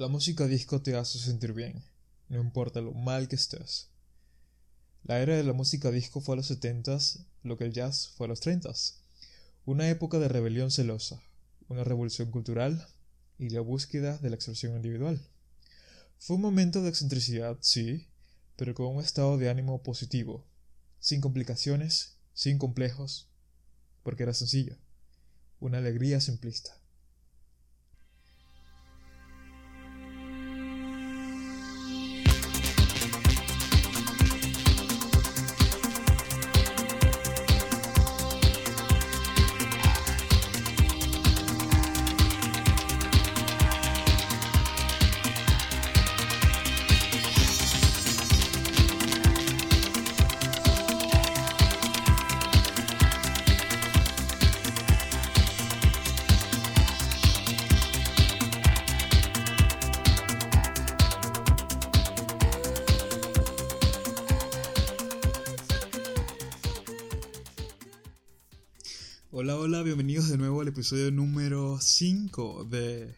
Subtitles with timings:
[0.00, 1.84] La música disco te hace sentir bien,
[2.30, 3.90] no importa lo mal que estés.
[5.04, 8.24] La era de la música disco fue a los setentas, lo que el jazz fue
[8.24, 9.02] a los treintas.
[9.66, 11.20] Una época de rebelión celosa,
[11.68, 12.88] una revolución cultural
[13.38, 15.20] y la búsqueda de la expresión individual.
[16.18, 18.08] Fue un momento de excentricidad, sí,
[18.56, 20.46] pero con un estado de ánimo positivo,
[20.98, 23.28] sin complicaciones, sin complejos,
[24.02, 24.78] porque era sencillo,
[25.60, 26.79] una alegría simplista.
[70.70, 73.12] Episodio número 5 de...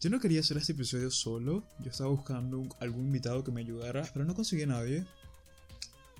[0.00, 4.08] Yo no quería hacer este episodio solo, yo estaba buscando algún invitado que me ayudara,
[4.14, 5.04] pero no conseguí a nadie.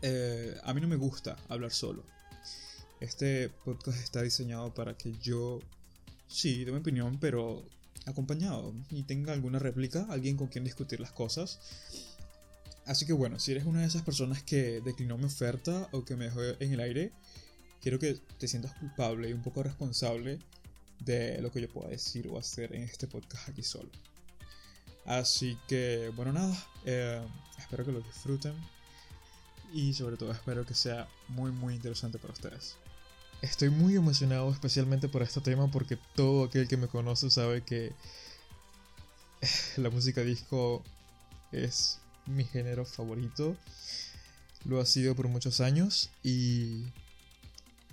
[0.03, 2.05] Eh, a mí no me gusta hablar solo.
[3.01, 5.61] Este podcast está diseñado para que yo,
[6.29, 7.65] sí, dé mi opinión, pero
[8.05, 11.59] acompañado y tenga alguna réplica, alguien con quien discutir las cosas.
[12.85, 16.17] Así que bueno, si eres una de esas personas que declinó mi oferta o que
[16.17, 17.13] me dejó en el aire,
[17.83, 20.39] quiero que te sientas culpable y un poco responsable
[21.01, 23.91] de lo que yo pueda decir o hacer en este podcast aquí solo.
[25.05, 27.21] Así que bueno, nada, eh,
[27.59, 28.55] espero que lo disfruten
[29.73, 32.77] y sobre todo espero que sea muy muy interesante para ustedes.
[33.43, 37.93] Estoy muy emocionado especialmente por este tema porque todo aquel que me conoce sabe que
[39.77, 40.85] la música disco
[41.51, 43.57] es mi género favorito.
[44.65, 46.85] Lo ha sido por muchos años y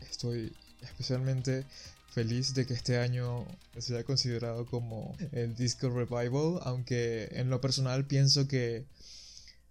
[0.10, 1.66] estoy especialmente
[2.12, 3.46] feliz de que este año
[3.78, 8.86] sea considerado como el disco revival, aunque en lo personal pienso que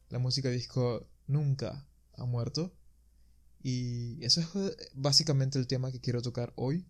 [0.08, 2.72] la música disco nunca ha muerto.
[3.62, 6.86] Y eso es básicamente el tema que quiero tocar hoy.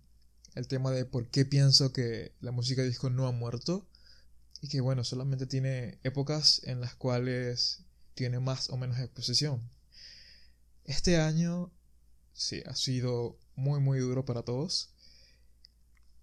[0.54, 3.86] El tema de por qué pienso que la música disco no ha muerto
[4.60, 7.84] y que bueno, solamente tiene épocas en las cuales
[8.14, 9.62] tiene más o menos exposición.
[10.84, 11.70] Este año
[12.38, 14.90] sí ha sido muy muy duro para todos,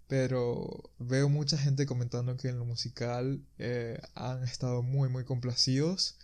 [0.07, 6.17] pero veo mucha gente comentando que en lo musical eh, han estado muy muy complacidos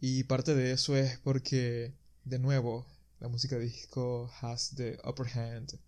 [0.00, 1.94] y parte de eso es porque
[2.24, 2.86] de nuevo
[3.20, 5.78] la música disco has the upper hand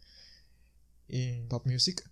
[1.08, 2.02] in pop music.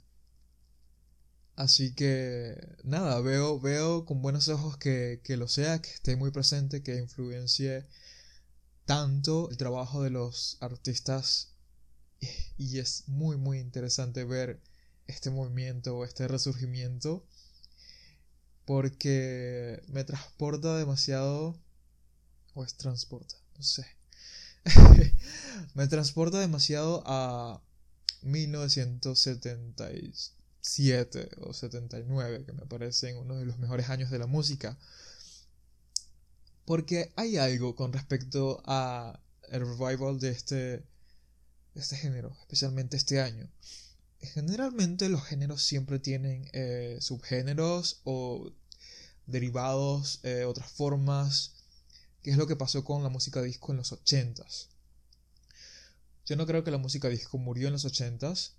[1.55, 6.31] Así que nada, veo, veo con buenos ojos que, que lo sea, que esté muy
[6.31, 7.87] presente, que influencie
[8.85, 11.55] tanto el trabajo de los artistas
[12.57, 14.61] y es muy muy interesante ver
[15.07, 17.25] este movimiento, este resurgimiento,
[18.65, 21.59] porque me transporta demasiado,
[22.55, 23.87] o es transporta, no sé,
[25.75, 27.61] me transporta demasiado a
[28.23, 34.79] 1976 7 o 79, que me parecen uno de los mejores años de la música.
[36.65, 40.85] Porque hay algo con respecto a el revival de este,
[41.75, 43.49] este género, especialmente este año.
[44.21, 48.53] Generalmente los géneros siempre tienen eh, subgéneros o
[49.27, 51.55] derivados, eh, otras formas,
[52.23, 54.69] que es lo que pasó con la música disco en los 80s.
[56.25, 58.53] Yo no creo que la música disco murió en los 80s,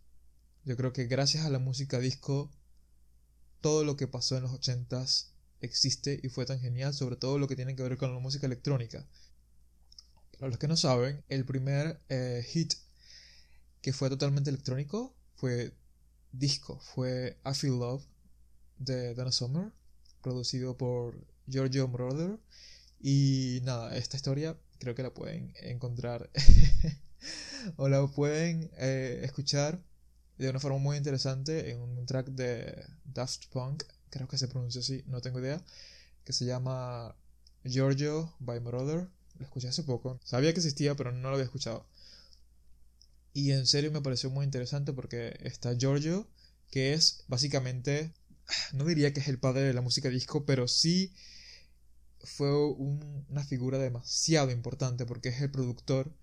[0.66, 2.52] yo creo que gracias a la música disco,
[3.62, 5.33] todo lo que pasó en los 80s
[5.63, 8.46] existe y fue tan genial, sobre todo lo que tiene que ver con la música
[8.46, 9.06] electrónica.
[10.38, 12.74] Para los que no saben, el primer eh, hit
[13.81, 15.73] que fue totalmente electrónico fue
[16.31, 18.03] disco, fue I Feel Love
[18.78, 19.72] de Donna Summer,
[20.22, 21.17] producido por
[21.47, 22.40] Giorgio Moroder.
[22.99, 26.29] Y nada, esta historia creo que la pueden encontrar
[27.78, 29.82] o la pueden eh, escuchar
[30.38, 33.84] de una forma muy interesante en un track de Daft Punk,
[34.14, 35.60] creo que se pronuncia así, no tengo idea,
[36.24, 37.16] que se llama
[37.66, 39.10] Giorgio by Brother.
[39.40, 40.20] Lo escuché hace poco.
[40.24, 41.88] Sabía que existía, pero no lo había escuchado.
[43.34, 46.28] Y en serio me pareció muy interesante porque está Giorgio,
[46.70, 48.14] que es básicamente,
[48.74, 51.12] no diría que es el padre de la música disco, pero sí
[52.20, 56.14] fue una figura demasiado importante porque es el productor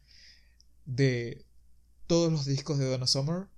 [0.87, 1.45] de
[2.07, 3.49] todos los discos de Donna Summer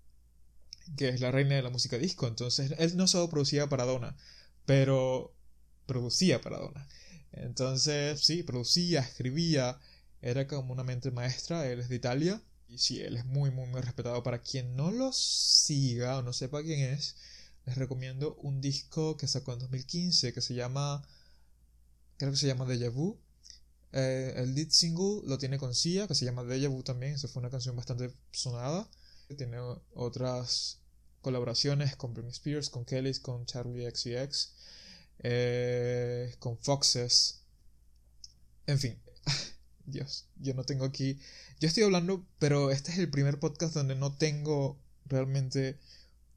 [0.96, 2.26] que es la reina de la música disco.
[2.26, 4.16] Entonces, él no solo producía para Donna,
[4.66, 5.34] pero
[5.86, 6.88] producía para Donna.
[7.32, 9.78] Entonces, sí, producía, escribía,
[10.20, 12.42] era como una mente maestra, él es de Italia.
[12.68, 14.22] Y sí, él es muy, muy, muy respetado.
[14.22, 17.16] Para quien no lo siga o no sepa quién es,
[17.66, 21.02] les recomiendo un disco que sacó en 2015 que se llama,
[22.16, 23.18] creo que se llama Deja Vu.
[23.92, 27.14] Eh, el lead single lo tiene con Sia, que se llama Deja Vu también.
[27.14, 28.88] Esa fue una canción bastante sonada.
[29.34, 29.58] Tiene
[29.94, 30.80] otras
[31.22, 34.54] colaboraciones con Britney Spears, con Kelly, con Charlie XCX,
[35.20, 37.42] eh, con Foxes.
[38.66, 38.98] En fin,
[39.86, 41.18] Dios, yo no tengo aquí.
[41.60, 45.78] Yo estoy hablando, pero este es el primer podcast donde no tengo realmente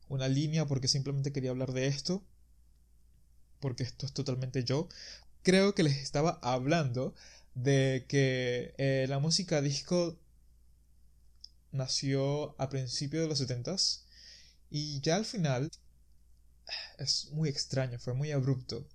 [0.07, 2.23] una línea porque simplemente quería hablar de esto.
[3.59, 4.87] Porque esto es totalmente yo.
[5.41, 7.15] Creo que les estaba hablando
[7.55, 10.17] de que eh, la música disco
[11.75, 14.03] nació a principios de los 70s
[14.69, 15.69] y ya al final
[16.97, 18.87] es muy extraño, fue muy abrupto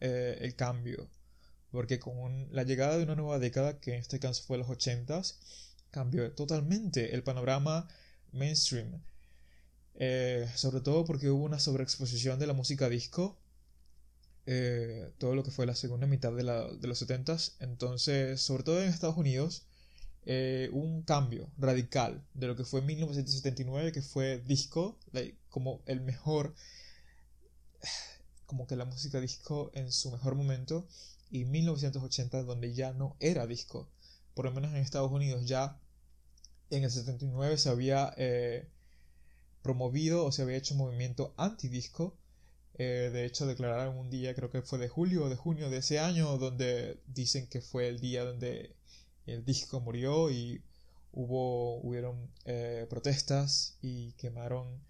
[0.00, 1.10] eh, el cambio
[1.70, 5.36] porque con la llegada de una nueva década, que en este caso fue los 80s,
[5.90, 7.88] cambió totalmente el panorama
[8.32, 9.02] mainstream.
[9.94, 13.38] Eh, sobre todo porque hubo una sobreexposición de la música disco,
[14.46, 17.54] eh, todo lo que fue la segunda mitad de, los 70s.
[17.60, 19.66] Entonces, sobre todo en Estados Unidos,
[20.32, 24.96] eh, un cambio radical de lo que fue en 1979, que fue disco,
[25.48, 26.54] como el mejor,
[28.46, 30.86] como que la música disco en su mejor momento
[31.32, 33.88] y 1980 donde ya no era disco.
[34.34, 35.80] Por lo menos en Estados Unidos ya
[36.70, 38.68] en el 79 se había eh,
[39.62, 42.16] promovido o se había hecho un movimiento antidisco.
[42.74, 45.78] Eh, de hecho declararon un día, creo que fue de julio o de junio de
[45.78, 48.76] ese año, donde dicen que fue el día donde
[49.26, 50.62] el disco murió y
[51.12, 54.80] hubo hubieron eh, protestas y quemaron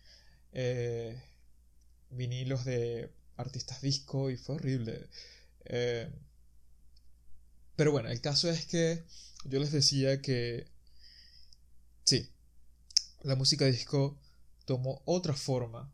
[2.10, 5.08] vinilos de artistas disco y fue horrible.
[7.80, 9.04] Pero bueno, el caso es que
[9.44, 10.66] yo les decía que
[12.04, 12.28] sí,
[13.22, 14.18] la música disco
[14.66, 15.90] tomó otra forma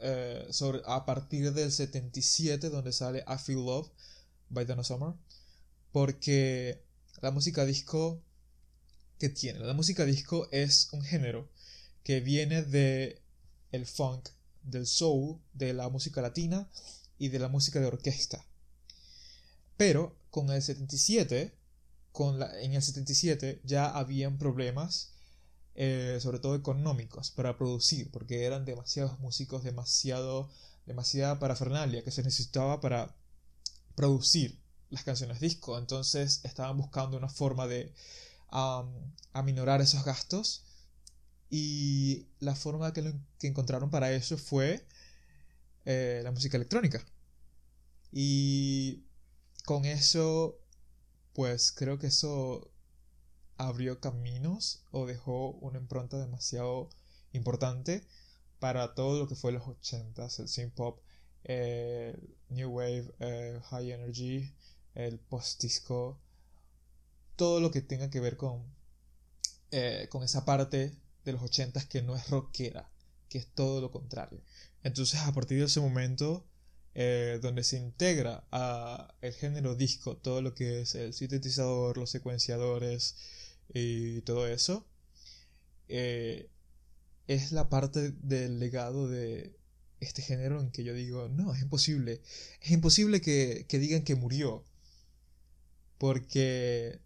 [0.00, 3.90] eh, sobre, a partir del 77 donde sale I Feel Love
[4.48, 5.12] by Donna Summer
[5.92, 6.83] porque
[7.20, 8.20] la música disco
[9.18, 11.48] que tiene la música disco es un género
[12.02, 13.22] que viene de
[13.72, 14.28] el funk
[14.62, 16.68] del soul de la música latina
[17.18, 18.44] y de la música de orquesta.
[19.76, 21.54] Pero con el 77,
[22.12, 25.12] con la, en el 77 ya habían problemas,
[25.74, 30.50] eh, sobre todo económicos, para producir, porque eran demasiados músicos, demasiado,
[30.86, 33.14] demasiada parafernalia que se necesitaba para
[33.96, 34.58] producir
[34.94, 35.76] las canciones disco.
[35.78, 37.92] Entonces estaban buscando una forma de
[39.32, 40.64] aminorar esos gastos.
[41.50, 44.86] Y la forma que, encontraron para eso fue
[45.84, 47.04] eh, la música electrónica.
[48.10, 49.04] Y
[49.64, 50.58] con eso,
[51.32, 52.70] pues creo que eso
[53.56, 56.88] abrió caminos o dejó una impronta demasiado
[57.32, 58.04] importante
[58.58, 61.00] para todo lo que fue los 80s, el synth pop,
[61.44, 64.52] el new wave, el high energy,
[64.94, 66.18] el post disco,
[67.36, 68.62] todo lo que tenga que ver con,
[69.70, 70.94] eh, con esa parte
[71.24, 72.90] de los 80s que no es rockera,
[73.28, 74.40] que es todo lo contrario.
[74.82, 76.46] Entonces a partir de ese momento
[76.94, 82.10] eh, donde se integra a el género disco todo lo que es el sintetizador, los
[82.10, 83.16] secuenciadores
[83.72, 84.86] y todo eso,
[85.88, 86.48] eh,
[87.26, 89.56] es la parte del legado de
[90.00, 92.20] este género en que yo digo, no, es imposible,
[92.60, 94.64] es imposible que, digan que murió,
[95.98, 97.00] porque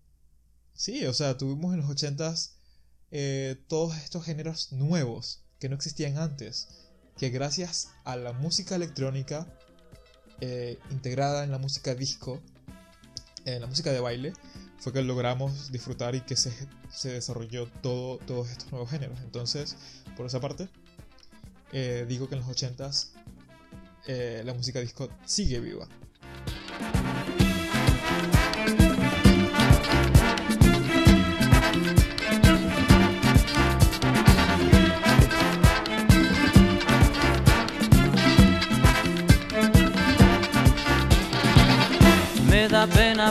[0.75, 2.53] sí, o sea, tuvimos en los 80s
[3.11, 6.69] eh, todos estos géneros nuevos que no existían antes,
[7.17, 9.47] que gracias a la música electrónica
[10.41, 12.41] eh, integrada en la música disco,
[13.45, 14.33] en la música de baile,
[14.79, 16.53] fue que logramos disfrutar y que se,
[17.03, 19.19] desarrolló todo, todos estos nuevos géneros.
[19.21, 19.77] Entonces,
[20.17, 20.69] por esa parte,
[21.73, 23.09] eh, digo que en los 80s
[24.07, 25.89] eh, la música disco sigue viva.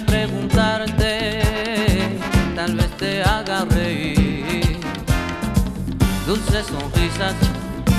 [0.02, 1.42] Preguntarte,
[2.56, 4.80] tal vez te haga reír.
[6.26, 7.34] Dulces sonrisas,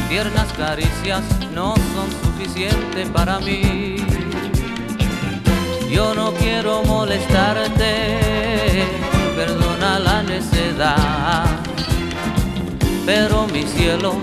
[0.09, 1.23] tiernas caricias
[1.55, 3.97] no son suficientes para mí.
[5.91, 8.19] Yo no quiero molestarte,
[9.35, 11.47] perdona la necedad,
[13.07, 14.17] pero mi cielo,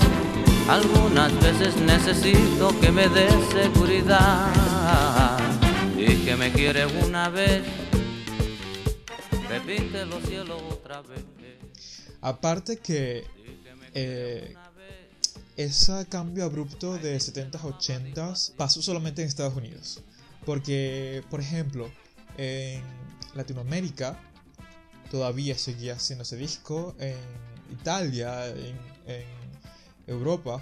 [0.68, 4.48] Algunas veces necesito que me des seguridad
[6.38, 7.64] me quiere una vez.
[9.48, 11.24] Repite los cielos otra vez.
[12.22, 13.24] Aparte que
[13.94, 14.54] eh,
[15.56, 20.02] ese cambio abrupto de 70s 80s pasó solamente en Estados Unidos.
[20.46, 21.90] Porque, por ejemplo,
[22.38, 22.82] en
[23.34, 24.20] Latinoamérica
[25.10, 26.96] todavía seguía haciendo ese disco.
[27.00, 27.16] En
[27.72, 28.76] Italia, en
[30.08, 30.62] Europa,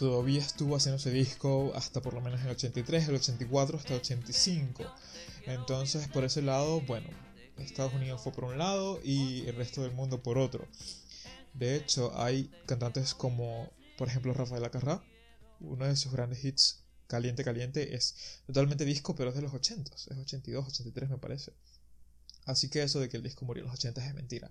[0.00, 4.00] todavía estuvo haciendo ese disco hasta por lo menos el 83, el 84, hasta el
[4.00, 4.82] 85.
[5.44, 7.06] Entonces, por ese lado, bueno,
[7.58, 10.66] Estados Unidos fue por un lado y el resto del mundo por otro.
[11.52, 15.04] De hecho, hay cantantes como, por ejemplo, Rafael Acarrá.
[15.60, 19.94] Uno de sus grandes hits, Caliente Caliente, es totalmente disco, pero es de los 80,
[19.94, 21.52] es 82, 83 me parece.
[22.46, 24.50] Así que eso de que el disco murió en los 80 es mentira.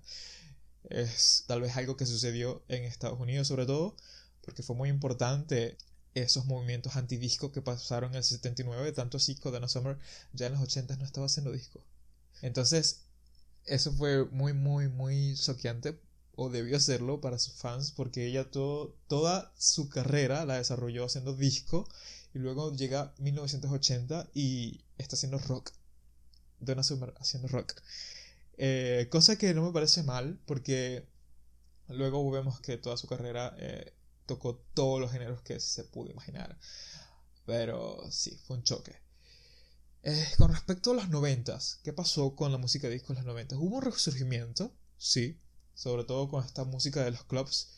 [0.88, 3.96] Es tal vez algo que sucedió en Estados Unidos sobre todo,
[4.42, 5.76] porque fue muy importante
[6.14, 9.98] esos movimientos antidisco que pasaron en el 79, tanto así que Donna Summer
[10.32, 11.80] ya en los 80 no estaba haciendo disco.
[12.42, 13.02] Entonces,
[13.64, 15.98] eso fue muy, muy, muy choqueante,
[16.34, 21.34] o debió serlo para sus fans, porque ella todo, toda su carrera la desarrolló haciendo
[21.34, 21.88] disco,
[22.34, 25.72] y luego llega 1980 y está haciendo rock.
[26.60, 27.74] Donna Summer haciendo rock.
[28.56, 31.06] Eh, cosa que no me parece mal, porque
[31.88, 33.92] luego vemos que toda su carrera eh,
[34.30, 36.56] tocó todos los géneros que se pudo imaginar.
[37.46, 38.94] Pero sí, fue un choque.
[40.04, 43.58] Eh, con respecto a los noventas, ¿qué pasó con la música disco en los noventas?
[43.58, 45.40] Hubo un resurgimiento, sí,
[45.74, 47.70] sobre todo con esta música de los clubs.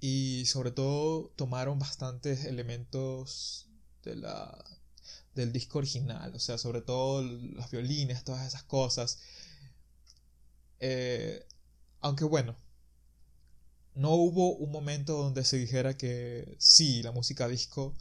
[0.00, 3.68] y sobre todo tomaron bastantes elementos
[4.02, 4.62] de la,
[5.34, 9.20] del disco original, o sea, sobre todo los violines, todas esas cosas.
[10.80, 11.46] Eh,
[12.02, 12.54] aunque bueno,
[13.94, 17.94] no hubo un momento donde se dijera que sí, la música disco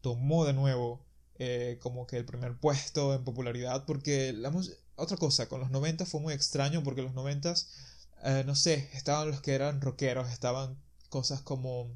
[0.00, 1.04] tomó de nuevo
[1.38, 4.52] eh, como que el primer puesto en popularidad, porque la
[4.96, 7.54] otra cosa, con los 90 fue muy extraño porque los 90,
[8.24, 10.78] eh, no sé, estaban los que eran rockeros, estaban
[11.08, 11.90] cosas como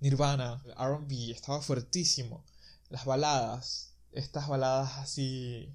[0.00, 2.44] Nirvana, RB, estaba fuertísimo.
[2.90, 5.72] Las baladas, estas baladas así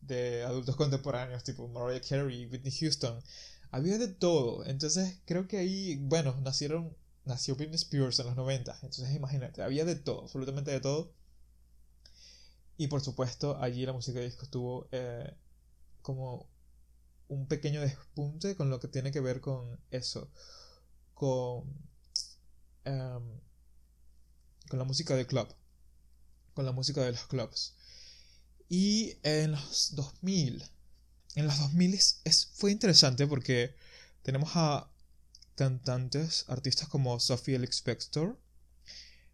[0.00, 3.22] de adultos contemporáneos, tipo Mariah Carey, Whitney Houston,
[3.70, 4.64] había de todo.
[4.66, 8.72] Entonces creo que ahí, bueno, nacieron, nació Britney Spears en los 90.
[8.82, 11.12] Entonces imagínate, había de todo, absolutamente de todo.
[12.76, 15.34] Y por supuesto, allí la música de disco estuvo eh,
[16.02, 16.48] como
[17.28, 20.30] un pequeño despunte con lo que tiene que ver con eso.
[21.14, 21.64] Con,
[22.84, 23.40] em,
[24.68, 25.48] con la música de club
[26.54, 27.74] con la música de los clubs.
[28.68, 30.62] Y en los 2000,
[31.34, 33.74] en los 2000 es, fue interesante porque
[34.22, 34.90] tenemos a
[35.54, 37.66] cantantes, artistas como Sophie L.
[37.70, 38.38] Spector,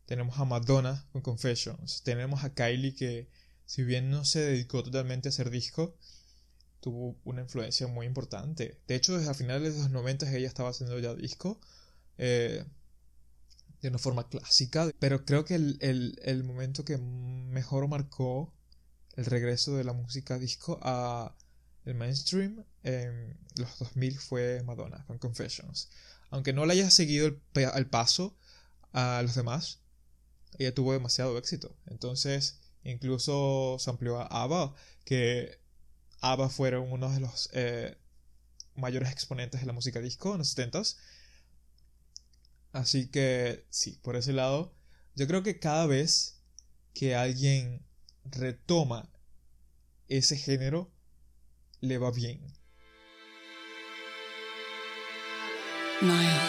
[0.06, 3.28] tenemos a Madonna con Confessions, tenemos a Kylie que
[3.64, 5.96] si bien no se dedicó totalmente a hacer disco,
[6.80, 8.80] tuvo una influencia muy importante.
[8.86, 11.60] De hecho, desde a finales de los 90 ella estaba haciendo ya disco.
[12.18, 12.64] Eh,
[13.80, 18.52] de una forma clásica, pero creo que el, momento que mejor marcó
[19.14, 21.34] el regreso de la música disco a
[21.86, 25.88] el mainstream en los 2000 fue Madonna con Confessions.
[26.30, 28.36] Aunque no le haya seguido el, paso
[28.92, 29.80] a los demás,
[30.58, 31.74] ella tuvo demasiado éxito.
[31.86, 34.74] Entonces, incluso se amplió a ABBA,
[35.04, 35.60] que
[36.20, 37.96] ABBA fueron uno de los eh,
[38.74, 40.96] mayores exponentes de la música disco en los 70s
[42.76, 44.74] Así que sí, por ese lado,
[45.14, 46.42] yo creo que cada vez
[46.92, 47.82] que alguien
[48.24, 49.10] retoma
[50.08, 50.92] ese género,
[51.82, 52.36] le va bien.
[56.02, 56.40] Nile,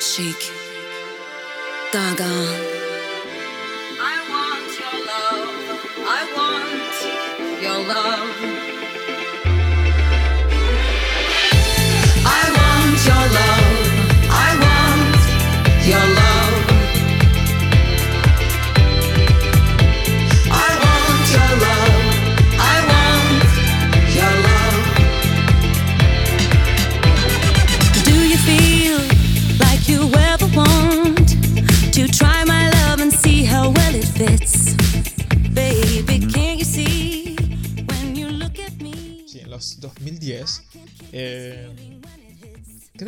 [0.00, 0.52] Chic,
[1.92, 2.24] Gaga.
[3.98, 5.54] I want your love.
[6.06, 8.25] I want your love.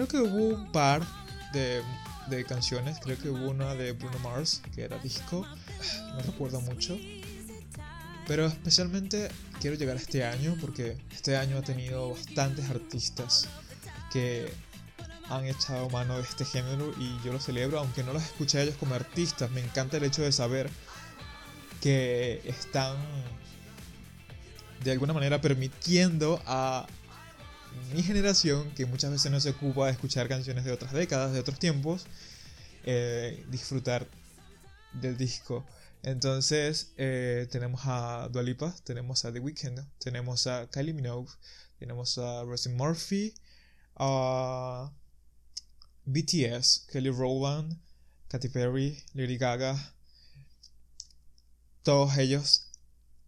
[0.08, 1.02] Que hubo un par
[1.52, 1.82] de
[2.28, 2.98] de canciones.
[3.02, 5.46] Creo que hubo una de Bruno Mars, que era disco.
[6.14, 6.98] No recuerdo mucho.
[8.26, 9.28] Pero especialmente
[9.60, 13.48] quiero llegar a este año porque este año ha tenido bastantes artistas
[14.12, 14.52] que
[15.28, 18.62] han echado mano de este género y yo lo celebro, aunque no los escuché a
[18.62, 19.50] ellos como artistas.
[19.52, 20.68] Me encanta el hecho de saber
[21.80, 22.96] que están
[24.82, 26.86] de alguna manera permitiendo a
[27.94, 31.40] mi generación, que muchas veces no se ocupa de escuchar canciones de otras décadas, de
[31.40, 32.06] otros tiempos,
[32.84, 34.06] eh, disfrutar
[34.92, 35.64] del disco.
[36.02, 41.30] Entonces eh, tenemos a Dualipa, tenemos a The Weeknd, tenemos a Kylie Minogue,
[41.78, 43.34] tenemos a Rosie Murphy,
[43.96, 44.92] a
[46.04, 47.78] BTS, Kelly Rowland,
[48.28, 49.94] Katy Perry, Lady Gaga.
[51.82, 52.70] Todos ellos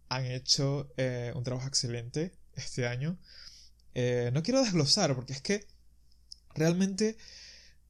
[0.09, 3.17] han hecho eh, un trabajo excelente este año.
[3.93, 5.67] Eh, no quiero desglosar porque es que
[6.55, 7.17] realmente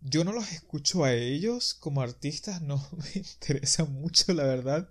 [0.02, 4.90] yo no los escucho a ellos como artistas, no me interesa mucho la verdad,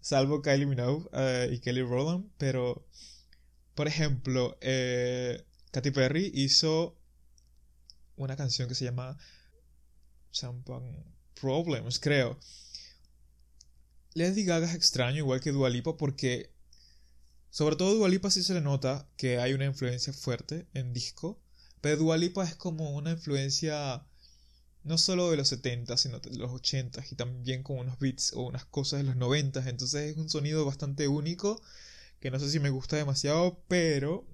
[0.00, 2.86] salvo Kylie Minogue eh, y Kelly Rowland, pero
[3.74, 6.96] por ejemplo, Katy Perry hizo
[8.16, 9.18] una canción que se llama
[10.30, 11.04] Champagne
[11.40, 12.38] Problems, creo.
[14.14, 16.53] Lady Gaga es extraño, igual que Dualipa, porque
[17.54, 21.40] sobre todo Dualipa sí se le nota que hay una influencia fuerte en disco,
[21.80, 24.04] pero Dualipa es como una influencia
[24.82, 28.42] no solo de los 70, sino de los 80 y también con unos beats o
[28.42, 31.62] unas cosas de los 90, entonces es un sonido bastante único
[32.18, 34.26] que no sé si me gusta demasiado, pero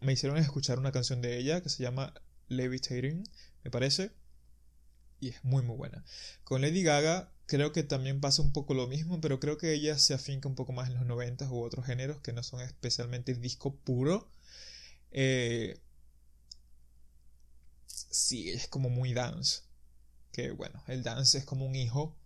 [0.00, 2.14] me hicieron escuchar una canción de ella que se llama
[2.46, 3.28] Levitating,
[3.64, 4.12] me parece.
[5.18, 6.04] Y es muy muy buena.
[6.44, 9.98] Con Lady Gaga creo que también pasa un poco lo mismo, pero creo que ella
[9.98, 13.34] se afinca un poco más en los 90 u otros géneros que no son especialmente
[13.34, 14.30] disco puro.
[15.10, 15.80] Eh,
[17.86, 19.62] sí, es como muy dance.
[20.30, 22.16] Que bueno, el dance es como un hijo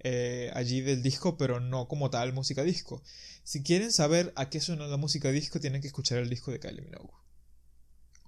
[0.00, 3.04] eh, allí del disco, pero no como tal música disco.
[3.44, 6.58] Si quieren saber a qué suena la música disco, tienen que escuchar el disco de
[6.58, 7.14] Kylie Minogue.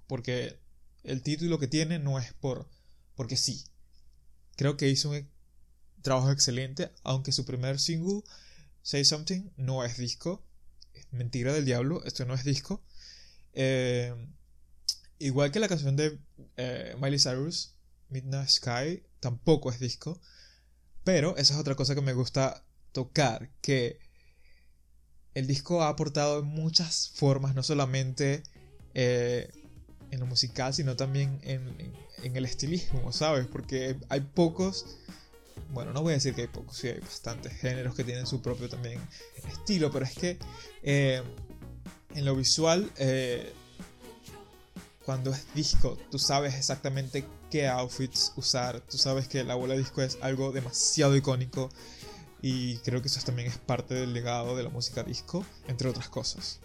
[0.07, 0.57] Porque
[1.03, 2.69] el título que tiene no es por
[3.15, 3.65] porque sí.
[4.55, 5.29] Creo que hizo un
[6.01, 8.23] trabajo excelente, aunque su primer single,
[8.81, 10.43] Say Something, no es disco.
[11.11, 12.83] Mentira del diablo, esto no es disco.
[13.53, 14.13] Eh,
[15.17, 16.19] igual que la canción de
[16.57, 17.75] eh, Miley Cyrus,
[18.09, 20.19] Midnight Sky, tampoco es disco.
[21.03, 23.99] Pero esa es otra cosa que me gusta tocar, que
[25.33, 28.43] el disco ha aportado en muchas formas, no solamente
[28.93, 29.51] eh,
[30.11, 31.93] en lo musical, sino también en,
[32.35, 33.47] el estilismo, ¿sabes?
[33.47, 34.97] Porque hay pocos,
[35.71, 38.41] bueno, no voy a decir que hay pocos, sí hay bastantes géneros que tienen su
[38.41, 38.99] propio también
[39.47, 40.37] estilo, pero es que
[40.83, 41.21] eh,
[42.15, 43.53] en lo visual, eh,
[45.05, 50.01] cuando es disco, tú sabes exactamente qué outfits usar, tú sabes que la bola disco
[50.01, 51.69] es algo demasiado icónico
[52.41, 56.09] y creo que eso también es parte del legado de la música disco, entre otras
[56.09, 56.59] cosas.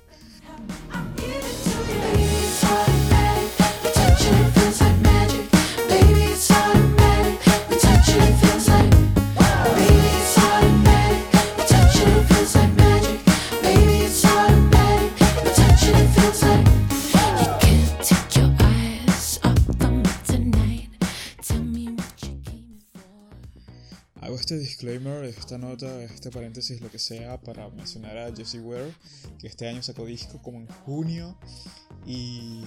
[24.85, 28.93] Disclaimer, esta nota, este paréntesis, lo que sea, para mencionar a Jessie Ware,
[29.39, 31.37] que este año sacó disco como en junio
[32.05, 32.63] y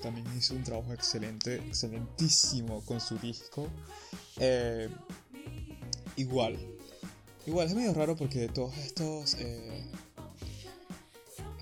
[0.00, 3.66] también hizo un trabajo excelente, excelentísimo con su disco.
[4.38, 4.88] Eh,
[6.16, 6.56] igual,
[7.46, 9.82] igual es medio raro porque todos estos eh,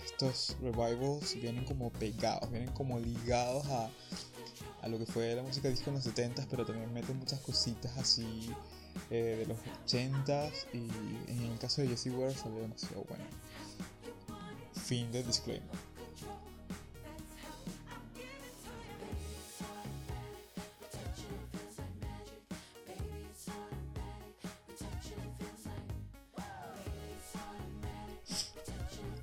[0.05, 3.91] estos revivals vienen como pegados, vienen como ligados a,
[4.83, 7.97] a lo que fue la música disco en los 70s, pero también meten muchas cositas
[7.97, 8.51] así
[9.11, 13.25] eh, de los 80s y en el caso de Jessie Ware salió demasiado bueno.
[14.75, 15.89] Fin de disclaimer.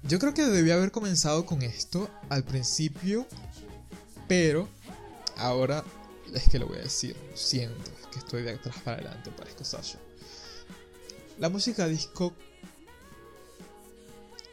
[0.07, 3.25] Yo creo que debía haber comenzado con esto al principio,
[4.27, 4.67] pero
[5.35, 5.83] ahora
[6.36, 9.63] es que lo voy a decir, siento, es que estoy de atrás para adelante, parezco
[9.63, 10.00] Sasha.
[11.39, 12.34] La música disco,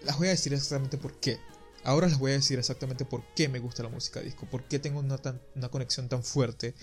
[0.05, 1.39] las voy a decir exactamente por qué.
[1.85, 4.79] Ahora les voy a decir exactamente por qué me gusta la música disco, por qué
[4.79, 5.21] tengo una,
[5.57, 6.75] una conexión tan fuerte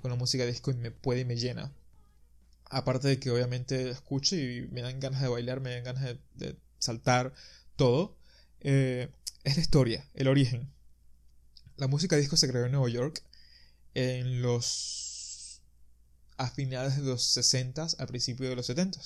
[0.00, 1.72] con la música disco y me puede y me llena.
[2.70, 6.18] Aparte de que obviamente escucho y me dan ganas de bailar, me dan ganas de,
[6.34, 7.32] de saltar,
[7.76, 8.16] todo,
[8.60, 9.10] eh,
[9.44, 10.70] es la historia, el origen.
[11.76, 13.22] La música disco se creó en Nueva York
[13.94, 15.60] en los.
[16.36, 19.00] a finales de los 60 al principio de los 70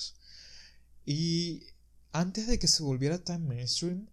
[1.05, 1.67] Y
[2.11, 4.09] antes de que se volviera tan mainstream,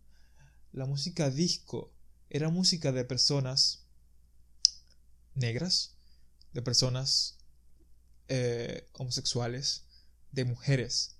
[0.72, 1.92] la música disco
[2.30, 3.84] era música de personas
[5.34, 5.94] negras,
[6.52, 7.38] de personas
[8.28, 9.84] eh, homosexuales,
[10.32, 11.16] de mujeres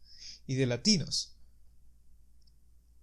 [0.47, 1.37] y de latinos.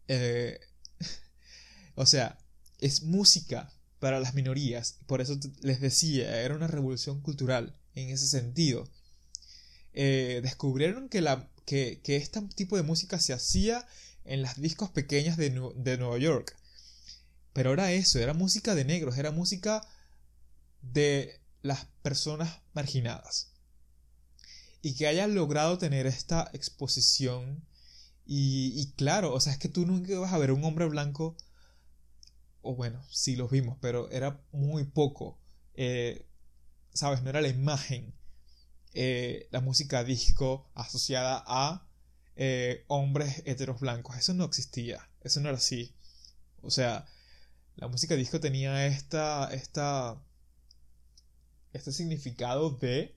[0.07, 0.59] Eh,
[1.95, 2.37] o sea,
[2.79, 4.97] es música para las minorías.
[5.05, 8.89] Por eso les decía, era una revolución cultural en ese sentido.
[9.93, 13.85] Eh, descubrieron que, la, que, que, este tipo de música se hacía
[14.25, 16.57] en las discos pequeñas de, de Nueva York.
[17.53, 19.87] Pero era eso, era música de negros, era música
[20.81, 23.51] de las personas marginadas.
[24.81, 27.63] Y que hayan logrado tener esta exposición.
[28.25, 31.35] Y, y claro, o sea, es que tú nunca vas a ver un hombre blanco
[32.61, 35.37] o bueno, sí los vimos, pero era muy poco.
[35.73, 36.25] Eh,
[36.93, 37.21] ¿Sabes?
[37.21, 38.13] No era la imagen,
[38.93, 41.87] eh, la música disco asociada a
[42.35, 44.17] eh, hombres heteros blancos.
[44.17, 45.95] Eso no existía, eso no era así.
[46.61, 47.05] O sea,
[47.75, 50.21] la música disco tenía esta, esta,
[51.73, 53.15] este significado de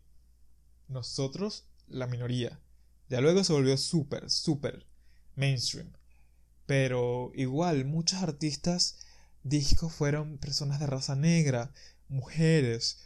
[0.89, 2.61] nosotros, la minoría.
[3.09, 4.87] Ya luego se volvió súper, súper
[5.35, 5.93] mainstream.
[6.67, 9.04] Pero igual, muchos artistas
[9.45, 11.71] discos fueron personas de raza negra,
[12.09, 12.99] mujeres,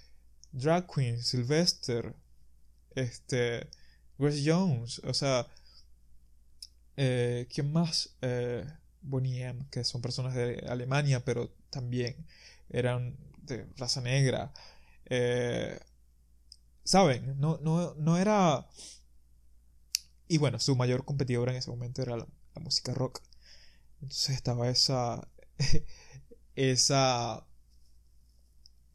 [0.53, 2.15] drag queens, Sylvester,
[2.95, 3.69] este,
[4.19, 5.47] Grace Jones, o sea,
[6.97, 8.17] eh, ¿quién más?
[8.23, 8.65] Eh,
[9.03, 12.27] Boniem, que son personas de Alemania, pero también
[12.69, 14.53] eran de raza negra.
[15.07, 15.79] Eh,
[16.85, 17.39] ¿Saben?
[17.39, 18.67] No, no, no era...
[20.29, 22.27] Y bueno, su mayor competidora en ese momento era la
[22.61, 23.21] música rock.
[24.01, 25.29] Entonces estaba esa
[26.59, 27.47] esa,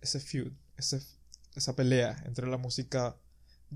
[0.01, 3.15] ese feud, esa pelea entre la música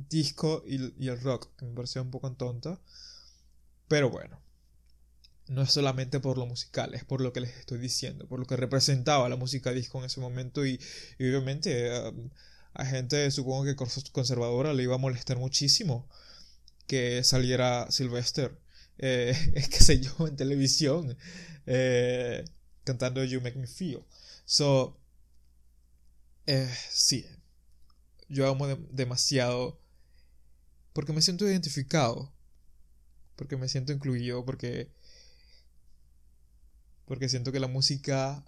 [0.10, 2.80] disco y, el rock, que me pareció un poco tonta.
[3.88, 4.42] Pero bueno,
[5.48, 8.46] no es solamente por lo musical, es por lo que les estoy diciendo, por lo
[8.46, 10.80] que representaba la música disco en ese momento y,
[11.20, 12.30] obviamente um,
[12.74, 13.76] a gente, supongo que
[14.12, 16.10] conservadora, le iba a molestar muchísimo
[16.88, 18.60] que saliera Sylvester,
[18.98, 19.34] eh,
[19.72, 21.18] qué sé yo, en televisión.
[21.66, 22.44] Eh,
[22.88, 24.04] cantando You Make Me Feel.
[24.46, 24.98] So,
[26.46, 27.26] eh, sí,
[28.30, 29.78] yo amo demasiado
[30.94, 32.32] porque me siento identificado,
[33.36, 34.90] porque me siento incluido, porque,
[37.06, 38.46] porque siento que la música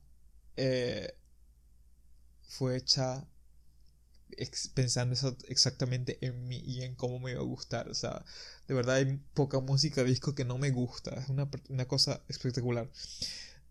[0.56, 1.14] eh,
[2.48, 3.28] fue hecha
[4.74, 5.16] pensando
[5.48, 7.90] exactamente en mí y en cómo me iba a gustar.
[7.90, 8.24] O sea,
[8.68, 11.12] de verdad hay poca música disco que no me gusta.
[11.16, 12.90] Es una, una cosa espectacular.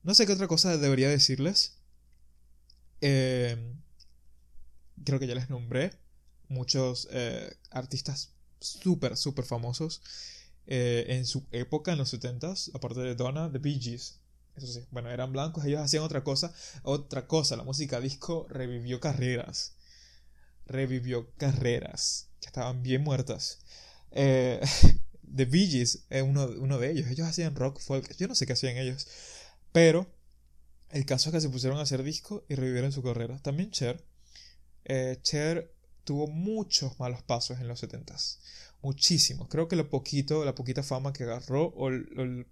[0.09, 1.75] No sé qué otra cosa debería decirles.
[3.03, 3.75] Eh,
[5.05, 5.92] creo que ya les nombré
[6.49, 10.01] muchos eh, artistas súper, súper famosos
[10.66, 14.18] eh, en su época, en los 70s, aparte de Donna, The Bee Gees.
[14.57, 16.55] Eso sí, bueno, eran blancos, ellos hacían otra cosa.
[16.85, 19.75] Otra cosa, la música disco revivió carreras.
[20.64, 23.59] Revivió carreras que estaban bien muertas.
[24.11, 27.09] The Bee Gees es uno, uno de ellos.
[27.09, 28.16] Ellos hacían rock, folk.
[28.16, 29.07] Yo no sé qué hacían ellos.
[29.72, 30.07] Pero
[30.90, 33.38] el caso es que se pusieron a hacer disco y revivieron su carrera.
[33.40, 34.04] También Cher.
[34.85, 38.38] Eh, Cher tuvo muchos malos pasos en los 70s.
[38.83, 39.48] Muchísimos.
[39.48, 42.46] Creo que lo poquito, la poquita fama que agarró o el,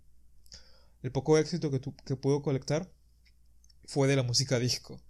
[1.12, 2.90] poco éxito que, que, pudo colectar
[3.86, 5.00] fue de la música disco.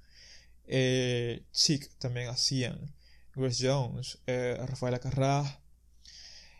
[0.66, 2.94] Eh, Chic también hacían.
[3.34, 5.60] Grace Jones, eh, Rafaela Carrá.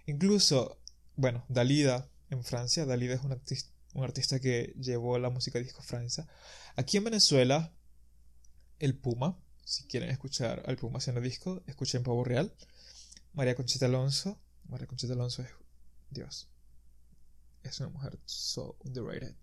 [0.07, 0.79] Incluso,
[1.17, 2.85] bueno, Dalida en Francia.
[2.85, 3.37] Dalida es una
[3.97, 6.29] un artista que llevó la música disco Francia.
[6.77, 7.73] Aquí en Venezuela,
[8.79, 12.55] el Puma, si quieren escuchar al Puma haciendo disco, escuchen Pavo Real.
[13.33, 14.39] María Conchita Alonso.
[14.69, 15.49] María Conchita Alonso es
[16.11, 16.49] Dios.
[17.63, 19.35] Es una mujer so underrated.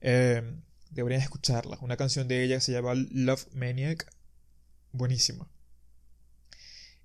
[0.00, 1.78] Em, deberían escucharla.
[1.80, 4.10] Una canción de ella se llama Love Maniac.
[4.90, 5.48] Buenísima.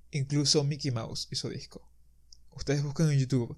[0.10, 1.88] Incluso Mickey Mouse hizo disco.
[2.52, 3.56] Ustedes buscan en YouTube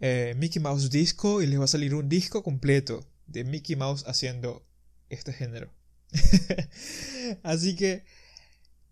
[0.00, 4.04] eh, Mickey Mouse Disco y les va a salir un disco completo de Mickey Mouse
[4.06, 4.64] haciendo
[5.08, 5.72] este género.
[7.42, 8.04] Así que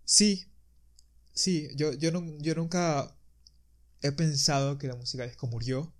[0.04, 0.46] sí,
[1.32, 3.14] sí, yo, yo, no, yo nunca
[4.02, 5.92] he pensado que la música disco murió.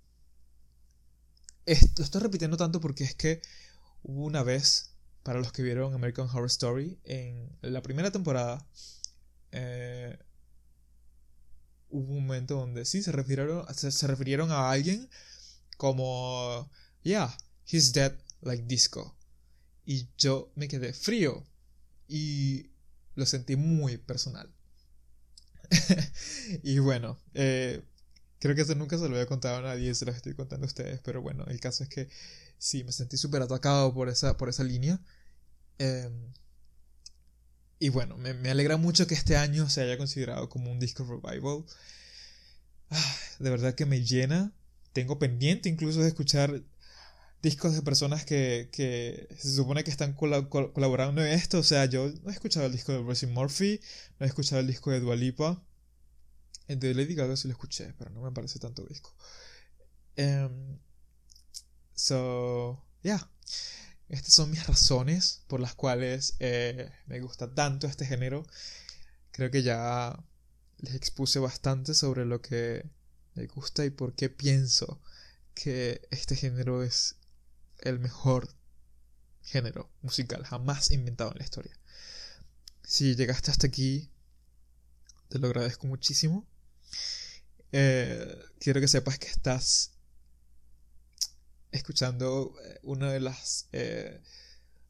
[1.65, 3.41] lo estoy repitiendo tanto porque es que
[4.03, 4.91] hubo una vez,
[5.23, 8.65] para los que vieron American Horror Story, en la primera temporada,
[9.51, 10.17] eh,
[11.95, 15.09] hubo un momento donde sí se refirieron, se, refirieron a alguien
[15.77, 16.69] como,
[17.03, 17.35] yeah,
[17.67, 19.15] he's dead like disco.
[19.85, 21.45] Y yo me quedé frío
[22.07, 22.71] y
[23.15, 24.53] lo sentí muy personal.
[26.63, 27.81] y bueno, eh,
[28.39, 30.67] creo que eso nunca se lo había contado a nadie, se lo estoy contando a
[30.67, 32.09] ustedes, pero bueno, el caso es que
[32.57, 34.99] sí, me sentí súper atacado por esa, por esa línea.
[35.77, 36.33] Em,
[37.79, 41.65] y bueno, me, alegra mucho que este año se haya considerado como un disco revival.
[42.89, 44.53] Ah, de verdad que me llena.
[44.93, 46.63] Tengo pendiente incluso de escuchar
[47.41, 51.59] discos de personas que, que se supone que están colaborando en esto.
[51.59, 53.81] O sea, yo no he escuchado el disco de Rosie Murphy,
[54.19, 55.61] no he escuchado el disco de Dua Lipa.
[56.67, 59.13] El de Lady Gaga sí lo escuché, pero no me parece tanto disco.
[60.17, 60.79] Um,
[61.93, 63.29] so, yeah.
[64.09, 68.45] Estas son mis razones por las cuales eh, me gusta tanto este género.
[69.31, 70.17] Creo que ya
[70.77, 72.89] les expuse bastante sobre lo que
[73.33, 75.01] me gusta y por qué pienso
[75.53, 77.15] que este género es
[77.79, 78.49] el mejor
[79.41, 81.77] género musical jamás inventado en la historia.
[82.83, 84.11] Si llegaste hasta aquí,
[85.29, 86.47] te lo agradezco muchísimo.
[87.71, 89.94] Eh, quiero que sepas que estás
[91.75, 94.21] escuchando eh, uno de las eh,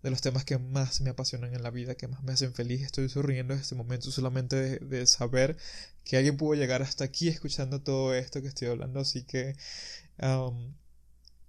[0.04, 2.84] de los temas que más me apasionan en la vida, que más me hacen feliz.
[2.84, 5.58] Estoy sonriendo en este momento solamente de, saber
[6.04, 9.00] que alguien pudo llegar hasta aquí escuchando todo esto que estoy hablando.
[9.00, 9.56] Así que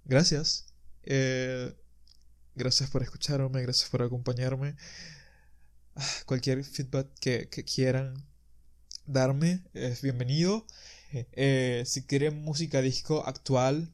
[0.05, 0.73] gracias.
[1.03, 1.75] Eh,
[2.55, 4.75] gracias por escucharme, gracias por acompañarme.
[5.95, 8.25] Ah, cualquier feedback que, quieran
[9.05, 10.65] darme es bienvenido.
[11.85, 13.93] Si quieren música disco actual,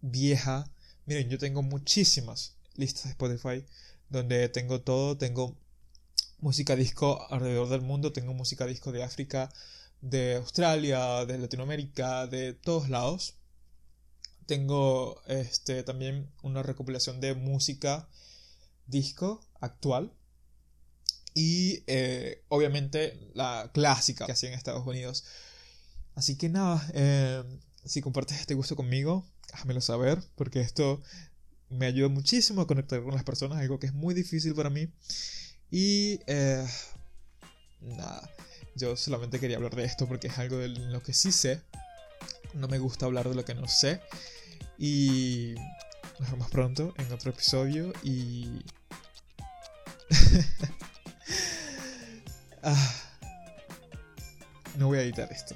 [0.00, 0.70] vieja,
[1.06, 3.64] miren, yo tengo muchísimas listas de Spotify
[4.08, 5.16] donde tengo todo.
[5.16, 5.56] Tengo
[6.38, 9.52] música disco alrededor del mundo, tengo música disco de África,
[10.00, 13.34] de Australia, de Latinoamérica, de todos lados
[14.50, 18.08] tengo este, también una recopilación de música
[18.88, 20.12] disco actual
[21.34, 25.22] y eh, obviamente la clásica que hacía en Estados Unidos.
[26.16, 27.44] Así que nada, eh,
[27.84, 31.02] si compartes este gusto conmigo, házmelo saber porque esto
[31.70, 34.88] me ayuda muchísimo a conectar con las personas, algo que es muy difícil para mí.
[35.70, 36.66] Y eh,
[37.80, 38.28] nada,
[38.74, 41.62] yo solamente quería hablar de esto porque es algo de lo que sí sé.
[42.54, 44.00] No me gusta hablar de lo que no sé.
[44.78, 45.54] Y
[46.18, 48.64] nos vemos pronto en otro episodio y...
[52.62, 52.94] ah,
[54.76, 55.54] no voy a editar esto.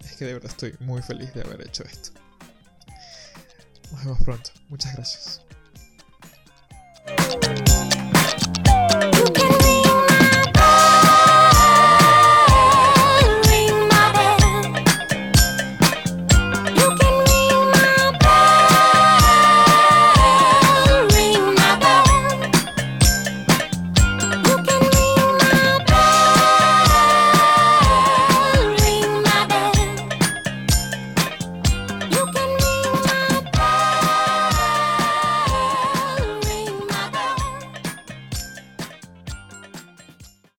[0.00, 2.21] Es que de verdad estoy muy feliz de haber hecho esto.
[3.92, 4.50] Nos vemos pronto.
[4.68, 5.42] Muchas gracias.